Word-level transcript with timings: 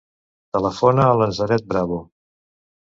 Telefona 0.57 1.05
a 1.09 1.13
la 1.21 1.29
Nazaret 1.33 1.71
Bravo. 1.77 2.03